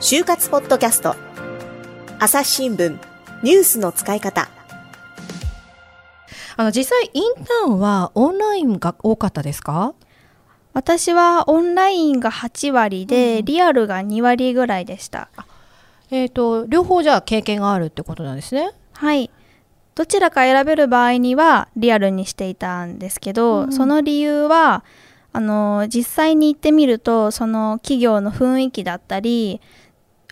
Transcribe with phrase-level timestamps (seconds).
[0.00, 1.16] 就活ポッドキャスト。
[2.18, 2.98] 朝日新聞。
[3.42, 4.48] ニュースの使い方。
[6.56, 9.94] あの実際インターンはオンラインが多かったですか？
[10.72, 13.44] 私はオンラインが8割で、うん。
[13.44, 15.28] リアルが2割ぐらいでした。
[16.10, 18.70] えっ、と両方じゃあ経験があるってことなんですね？
[18.92, 19.30] はい。
[19.94, 23.72] どちらか選べる場合にはリアルにしていたんですけど、うん。
[23.72, 24.84] その理由は
[25.36, 29.60] あの実際に行ってみるとその企業の雰囲気だったり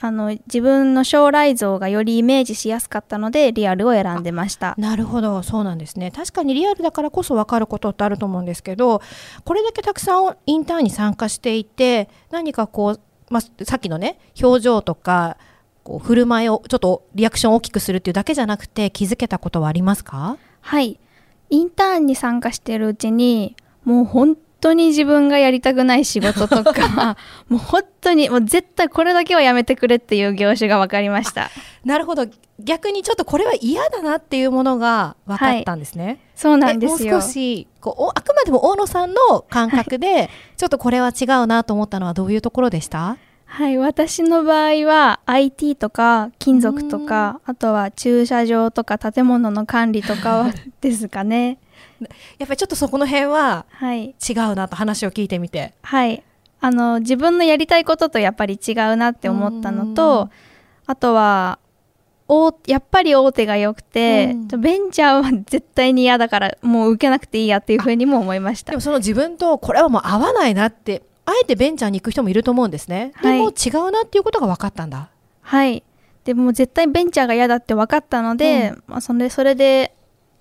[0.00, 4.74] あの自分の将来像がよりイメージしやすかったのでリアルを選んでました。
[4.78, 5.42] なるほど。
[5.42, 6.10] そうなんですね。
[6.10, 9.02] 確かにリアルだからこそ分かることってあると思うんですけど
[9.44, 15.36] これだけたくさんインターンに参加していて何かこう、まあ、さっきのね表情とか
[15.82, 20.38] こう振る舞いをちょっとリアクションを大きくするっていうだけじゃなくて気づけたことはありますか？
[20.62, 20.98] はい。
[21.50, 24.34] インターンに参加してるうちにもう本
[24.64, 27.16] 当に自分がやりたくない仕事とか
[27.48, 31.50] もう本当にもう絶対これだけはやめてくれっていう業種が分かりました。
[31.84, 32.26] なるほど。
[32.60, 37.08] 逆にちょっとこれは嫌だなっていうものが分かったんですね、そうなんですよ。
[37.10, 43.18] えもう少しこうおあくまでも大野さんの感覚で、ちょっとこれは違うなと思ったのはどういうところでした？
[43.46, 51.58] はい私の場合は IT とか金属とかあとは駐車場とか建物の管理とかは ですかね
[52.38, 54.14] やっぱりちょっとそこの辺ははい。
[54.28, 55.74] 違うなと話を聞いてみて。
[55.82, 56.22] はい。
[56.60, 60.30] あの自分のやりたいこととやっぱり違うなって思ったのと
[60.86, 61.58] あとは
[62.26, 64.60] おやっぱり大手が良くて、うん。
[64.60, 68.72] ベンチャーは絶対に嫌だからもう受けなくていいやっていうふうにも思いました。
[68.72, 73.38] でもその自分とこれはもう合わないなってあえてベンチャーに行く人もいると思うんですね、はい。
[73.38, 75.10] でも違うなっていうことが分かったんだ。
[75.42, 75.82] はい。
[76.24, 79.94] でもう絶対ベンチャーが嫌だって分かったので、まあ、それそれで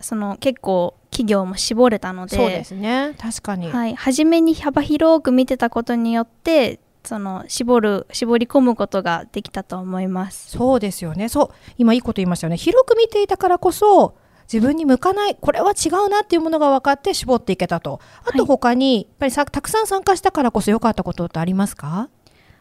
[0.00, 3.14] その結構企業も絞れたのでそうですね。
[3.20, 10.50] 確かに、はい、初めに幅広く見てたことによってその絞る絞り込むことができたと思います。
[10.50, 11.28] そうですよね。
[11.28, 11.48] そう。
[11.78, 12.56] 今いいこと言いましたよね。
[12.56, 14.16] 広く見ていたからこそ
[14.52, 18.00] 自分に向かないこれは違うなっていうものが分かって絞っていけたと。
[18.24, 18.46] あとはい。
[18.48, 22.08] 他にやっぱりさたくさん参加したからこそ良かったことってありますか？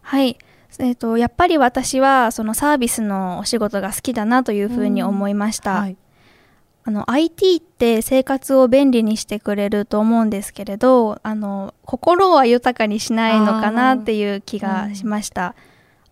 [0.02, 0.38] はい。
[0.80, 5.98] えー、とやっぱり私はそのサービスのお仕事が好きだなというふうに思いました、はい、
[6.86, 15.56] あの IT って生活を便利にしてくれると思うんですけれどあの心は豊かにしないのかなっていう気がしました、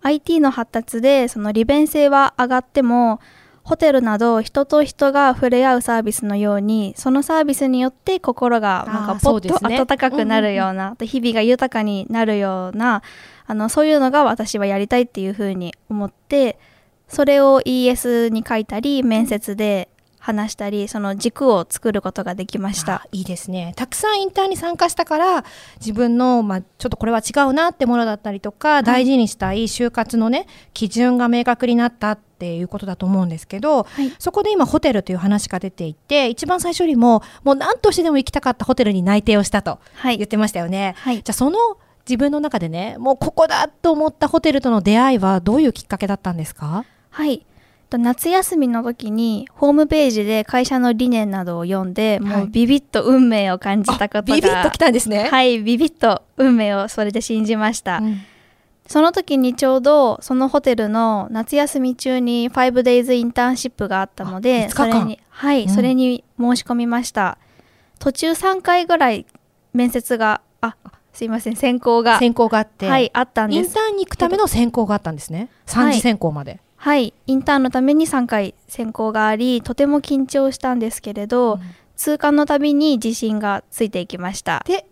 [0.02, 3.20] IT の発達でその利便性は上がっても
[3.64, 13.04] ホテルなど人と人が触れ合うサービスのようにそのサービスによって心がなんかポッと温かくなるような、あと日々が豊かになるような
[13.46, 16.58] あのそういうのが私はやりたいっていうふうに思って
[17.08, 19.90] それを ES に書いたり面接で
[20.22, 22.94] 話したりその軸を作ることができました。
[22.94, 23.74] あいいですね。
[23.76, 25.44] たくさんインターンに参加したから
[25.80, 34.14] 自分の、まあ、ちょっとこれは違うなってものだったりとか、大事にしたい就活のね基準が明確になったっていうことだと思うんですけど、はい。
[34.20, 40.18] そこで今ホテルという話が出ていて一番最初にももう何としてでも行きたかったホテルに内定をしたとはい。
[40.18, 40.94] 言ってましたよね。
[41.00, 41.16] はい。
[41.18, 41.58] じゃあその
[42.08, 46.86] 自分の中でねもうここだと思ったホテルとの出会いはどういうきっかけだったんですか？
[47.10, 47.40] はい。
[47.40, 47.46] と
[47.98, 52.38] 夏休みの時にホームページで会社の理念などを読んで、はい。
[52.38, 55.30] もうビビッと運命を感じたことがビビッときたんですね。
[55.30, 58.22] はいビビッと運命をそれで信じました、うん。
[58.88, 64.92] その時にちょうどそのホテルの夏休み中に 5days インターンシップがあったのあで5日間。
[64.92, 65.70] それにはい、うん。
[65.70, 67.38] それに申し込みました。
[68.00, 69.26] 途中3回ぐらい
[69.74, 70.76] 面接があ
[71.14, 75.50] すいません選考が選考があって、はいあったんインですターンに行くための選考があったんですね。
[75.66, 76.52] 三次選考まで。
[76.52, 76.62] はい
[76.96, 81.62] インターンのために3回選考がありとても緊張したんですけれど、うん。
[81.98, 84.64] 通過のたびに自信がついていきました。
[84.66, 84.88] で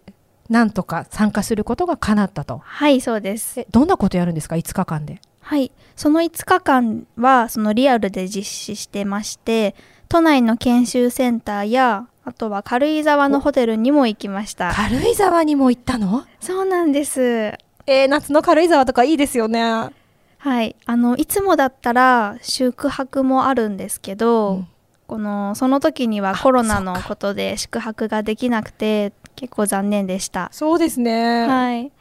[0.47, 2.61] なんとか参加することが叶ったと。
[2.63, 3.61] はいそうです。
[3.61, 5.19] えどんなことやるんですか？5日間で。
[5.41, 9.73] はいその5日間はそのリアルで実施してまして
[10.07, 14.71] 都内の研修センターやあとは軽井沢のホテルにも行きました。
[14.75, 16.25] 軽井沢にも行ったの？
[16.39, 17.21] そうなんです。
[17.21, 19.89] えー、夏の軽井沢とかいいですよね。
[20.39, 20.75] はい。
[20.85, 24.67] あのいつもだったら宿泊もあるんですけど、うん。
[25.07, 30.49] このその時にはあコロナのことで宿泊ができなくて結構残念でした。
[30.51, 31.47] そうですね。
[31.47, 31.91] はい。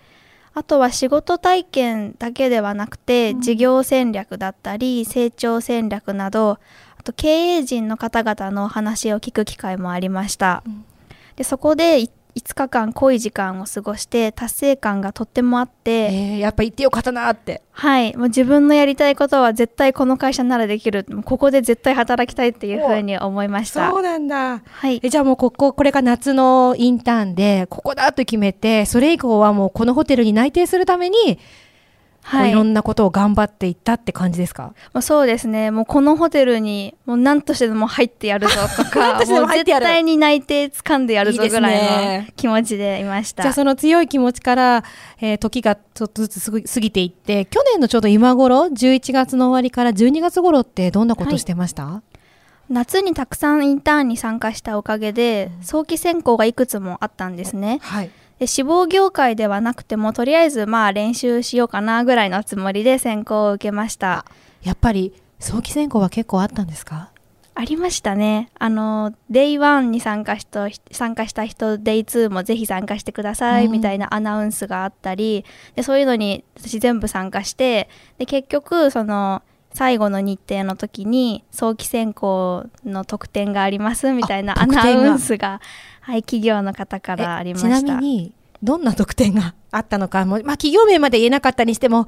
[0.54, 6.58] あとは仕事体験だけではなくて、事業戦略だったり成長戦略など
[6.98, 10.84] あと経営陣の方々のお話を聞く機会もありました、うん。
[11.36, 17.62] でそこでい5日間濃い時間を過ごして達成感がとってもあって、えーやっぱ行ってよかったなって。
[17.72, 18.16] はい。
[18.16, 21.04] もう自分のやりたいことは絶対この会社ならできる。
[21.24, 23.90] ここで絶対働きたいっていうふうに思いました。
[23.90, 24.62] そうなんだ。
[24.64, 25.00] はい。
[25.02, 31.38] えじゃあもうこここれが夏のインターンでここだと決めてそれ以降はもうこのホテルに内定するために、
[32.28, 32.50] はい。
[32.50, 34.74] いろんなことを頑張っていったって感じですか？
[34.92, 35.70] もうそうですね。
[35.70, 42.24] もうこのホテルにもう何としてでも入ってやるぞと 何か絶対に内定掴んでやるぞぐらいね。
[42.28, 43.44] の気持ちでいました。
[43.44, 44.84] じゃあその強い気持ちから、
[45.20, 52.02] えー時がちょっとずつ過ぎていって去年のちょうど今頃11月の終わりから12月頃ってどんなことしてました、
[52.68, 57.78] 夏にたくさんインターンに参加したおかげで早期選考がいくつもあったんですね。
[57.82, 58.06] はい。
[58.06, 58.12] で
[58.46, 64.24] 志望業界ではなくてもとりあえずまあ練習しようかなぐらいのつもりで選考を受けました。
[64.62, 67.10] やっぱり早期選考は結構あったんですか？
[67.54, 68.50] ありましたね。
[68.60, 73.72] あの Day1 に参加した参加した人 Day2 もぜひ参加してくださいうん。
[73.72, 75.44] みたいなアナウンスがあったり
[75.74, 77.88] でそういうのに私全部参加して
[78.18, 79.42] で結局その
[79.72, 85.60] 最後の日程の時に早期選考の特典がありますみたいなアナウンスが
[86.00, 87.78] はい企業の方からありまえした。
[87.80, 88.32] ちなみに
[88.62, 92.06] どんな特典があったのかも、まあ、企業名まで言えなかったにしても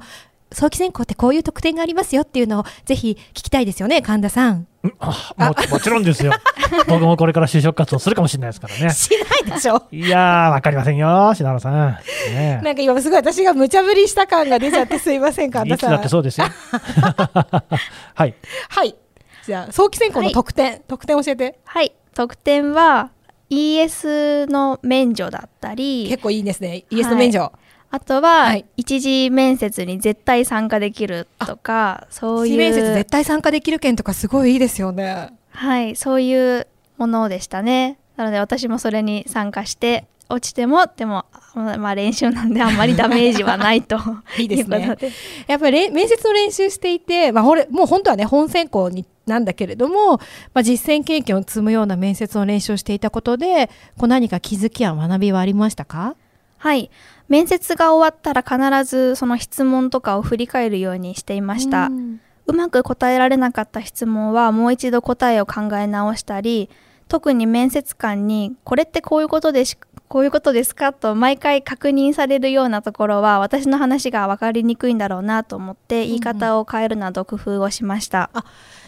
[0.51, 4.67] 早期選考ってこういう特典がありますよっていうのをぜひ聞きたいですよね神田さん。
[4.99, 6.33] あももちろんですよ。
[6.87, 8.89] 僕もこれから就職活動するかもしれないですからね。
[8.91, 9.11] し
[9.45, 9.83] ないでしょ。
[9.91, 11.97] いやー、わかりませんよ、篠原さん。
[12.33, 15.89] ねなんか今すごい私が無茶ぶりした感が出ちゃってすいません神田さん。
[15.89, 16.47] いつだってそうですよ。
[18.15, 18.33] はい。
[18.69, 18.95] はい。
[19.45, 21.59] じゃあ早期選考の特典、特典教えて。
[21.63, 21.93] はい。
[22.15, 23.11] 特典は
[23.51, 26.07] ES の免除だったり。
[26.09, 26.85] 結構いいですね。
[26.89, 27.51] イエスの免除、
[27.91, 28.65] あとは、はい。
[28.77, 35.33] 一次面接に絶対参加できるとかそういう面接絶対参加できる件とかすごいいいですよね。
[35.51, 36.67] はいそういう
[36.97, 37.97] ものでしたね。
[38.15, 43.97] なので私もそれに参加して落ちてもでもまあまあ練習なんであんまりダメージはないと
[44.39, 44.97] いいですね。
[45.47, 53.67] やっぱりれ面接の練習していて、まあ、ほれもう本当はね本選考になんだけれども、まあ、実践経験を積むような面接の練習をしていたことで
[53.97, 56.15] こう何か気づきや学びはありましたか？
[56.57, 56.89] はい
[57.31, 62.19] 面接が終わったら必ずその質問とかを振り返るようにしていました、うん。
[62.45, 66.69] うまく答えられなかった質問はもう一度答えを考え直したり
[67.07, 69.77] 特に面接官にこれってこういうことでし
[70.09, 78.29] こういうことですかと毎回確認されるようなところは私の話が分かりにくいんだろうなと思って言い方を変えるなど工夫をしました、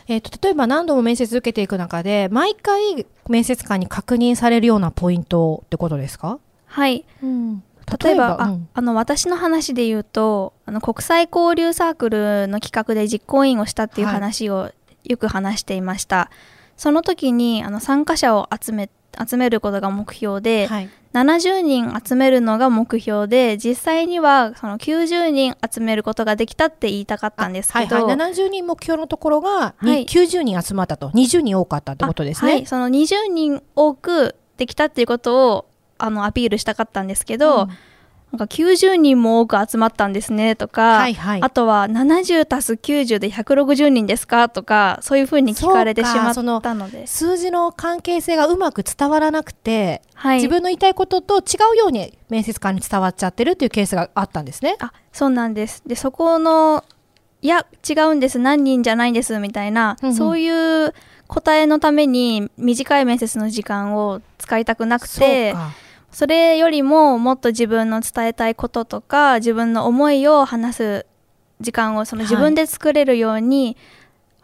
[0.09, 7.05] えー、と例えば何度も面接受けていく中で毎回面接官に確認されるようなポイントってことですか、はい。
[7.23, 7.63] うん
[8.03, 8.69] 例えばあうん。
[8.73, 14.71] あの私の話で言うとあの国際交流サークルの企画で実行委員をしたっていうはい話を
[15.03, 16.29] よく話していました、
[16.77, 18.89] その時にあの参加者を集め
[19.27, 20.89] 集めることが目標で、はい。
[21.13, 30.05] 70人集めるのが目標で実際にはその90人集めることができたって言いたかったんですけど、はいはい、70人目標のところが、にはい。
[30.05, 31.09] 90人集まったと。
[31.09, 32.51] 20人多かったってことですね。
[32.51, 35.65] あはい、その20人多くできたっていうことを
[35.97, 37.69] あのアピールしたかったんですけど、うん。
[38.33, 41.41] なんか90人も多く集まったんですねとか、はいはい。
[41.43, 54.77] あとは70足す90で160人ですかとかそういうふうに聞かれてしまったので、数字の関係性がうまく伝わらなくて、はい、自分の言いたいことと違うように面接官に伝わっちゃってるっていうケースがあったんですね。
[54.79, 55.83] あそうなんです。
[55.85, 56.83] でそこの
[57.43, 58.39] いや違うんです。
[58.39, 59.37] 何人じゃないんです。
[59.37, 60.15] みたいな、うんうん。
[60.15, 60.49] そうい
[60.87, 60.95] う
[61.33, 65.55] 答えのために短い面接の時間を使いたくなくて
[66.11, 71.05] それよりももっと自分の伝えたいこととか自分の思いを話す
[71.59, 72.29] 時間をそのはい。
[72.29, 73.77] 自分で作れるように、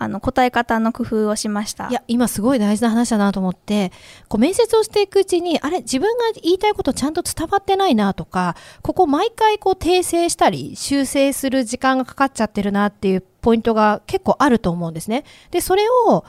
[0.02, 1.90] あの答え方の工夫をしました。
[1.90, 3.92] いや今すごい大事な話だなと思って
[4.30, 15.26] こう面接をしていくうちにあれ自分が言いたいことちゃんと伝わってないなとかここ毎回こう訂正したり修正する時間がかかっちゃってるなっていうポイントが結構あると思うんですね。
[15.52, 16.24] でそれを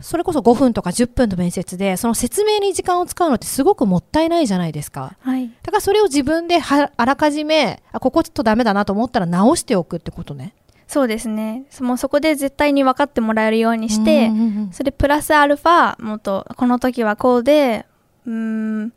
[0.00, 5.16] それこそ5分とか10分の面接でその説明に時間を使うのってすごくもったいないじゃないですか。
[5.20, 10.54] はいだからそれを自分ではあらかじめあここちょっとダメだなと思ったら直しておくってことね。
[10.86, 17.86] そうですねもうそこで絶対に分かってもらえるようにして、うんうんうんそれプラスアルファもっとこの時はこうで
[18.26, 18.92] うーん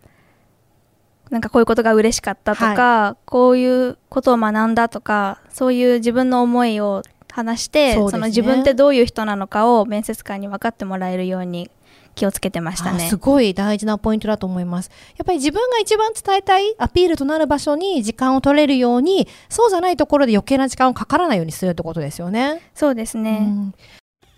[1.30, 7.04] なんかこういうことが嬉しかったとか、こういうことを学んだとかそういう自分の思いを
[7.38, 11.70] 話してねの自分ってどういう人なのかを面接官に分かってもらえるように
[12.16, 13.18] 気をつけてましたねあす。
[13.18, 14.90] ごい大事なポイントだと思います。
[15.18, 22.62] やっぱり自分が一番伝えたいアピールとなる場所に時間を取れるように、そうじゃないところで余計な時間をかからないようにするってことですよね。
[22.74, 23.48] そうですね、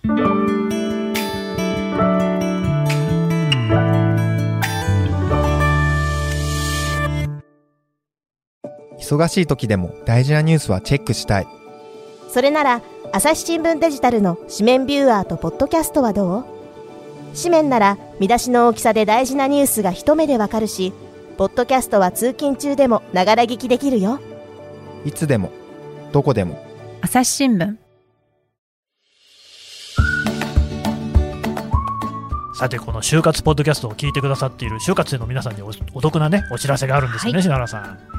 [0.03, 0.50] うん
[9.00, 11.59] 忙しい時でも大事なニュースはチェックしたい。
[12.32, 12.82] それなら
[13.12, 16.46] 朝日新聞デジタルの紙面ビューアーとポッドキャストはどう？
[17.36, 20.94] 紙面なら見出しの大きさで大事なニュースが一目でわかるし
[21.38, 24.20] ポッドキャストは通勤中でもながら聞きできるよ
[25.06, 25.52] いつでも、
[26.12, 26.64] どこでも。
[27.02, 27.78] 朝日新聞
[32.54, 38.19] さて、この就活ポッドキャストを聞いてくださっている就活生の皆さんにおお得なね、お知らせがあるんですよね、はい篠原さん。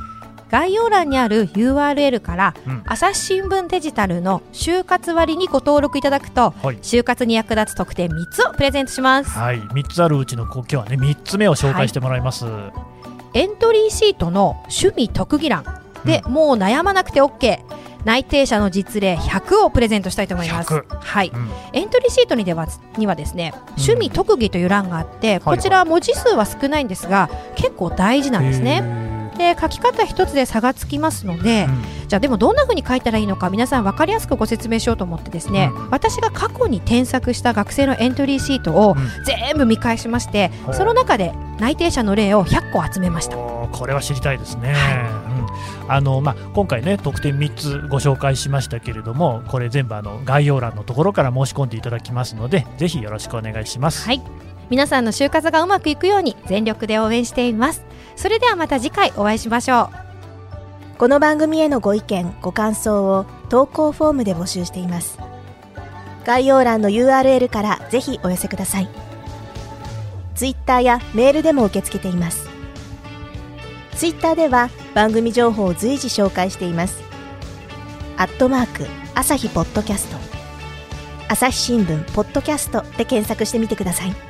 [0.51, 2.83] 概要欄にある URL から、うん。
[2.87, 6.77] 朝日新聞デジタルの就活割にご登録いただくと、はい。
[6.79, 9.31] 就活に役立つ特典3つをプレゼントします。
[9.31, 12.47] はい、3つあるうちの今日はね、3つ目を紹介してもらいます。
[13.35, 15.65] エントリーシートの趣味特技欄
[16.05, 17.61] で、もう悩まなくて OK
[18.05, 20.73] 内定者の実例100をプレゼントしたいと思います。
[20.73, 21.51] 100はい、うん。
[21.75, 22.67] エントリーシートにでは
[22.97, 29.10] にはですね趣味特技という欄があって、こちら文字数は少ないんですが結構大事なんですね。
[29.41, 31.67] で書き方一つで差がつきますので、
[32.09, 35.91] じゃあでもどんな風に書いたらいいのか皆さん分かりやすくご説明しようと思ってですね、うん。
[35.91, 39.25] 私が過去に添削した学生のエントリーシートをうん。
[39.25, 40.75] 全部見返しまして、ほう。
[40.75, 43.37] その中で内定者の例を100個集めました。
[43.37, 44.75] これは知りたいですね、
[45.87, 45.91] うん。
[45.93, 54.23] あのまあ、今回ね特典3つご紹介しましたけれどもこれ全部あの概要欄のところから申し込んでいただきますのでぜひよろしくお願いします、はい
[54.71, 57.85] 皆さんの就活がうまくいくように全力で応援しています。
[58.17, 60.97] それではまた次回お会いしましょう。
[60.97, 65.19] この番組へのご意見ご感想を投稿フォームで募集しています。
[66.25, 68.89] 概要欄の URL からぜひお寄せください。
[70.37, 72.49] ツイッターやメールでも受け付けています。
[73.97, 77.03] ツイッターでは番組情報を随時紹介しています。
[78.17, 80.17] アットマーク朝日ポッドキャスト。
[81.29, 84.30] 朝日新聞ポッドキャストで検索してみてください。